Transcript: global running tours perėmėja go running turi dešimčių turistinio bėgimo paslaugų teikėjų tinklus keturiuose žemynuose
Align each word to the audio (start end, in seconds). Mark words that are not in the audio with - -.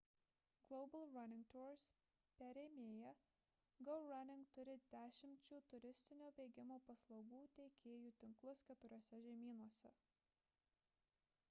global 0.69 1.03
running 1.15 1.43
tours 1.55 1.83
perėmėja 2.39 3.11
go 3.89 3.97
running 4.13 4.41
turi 4.57 4.75
dešimčių 4.97 5.61
turistinio 5.75 6.31
bėgimo 6.41 6.81
paslaugų 6.89 7.45
teikėjų 7.61 8.15
tinklus 8.25 8.67
keturiuose 8.73 9.21
žemynuose 9.29 9.97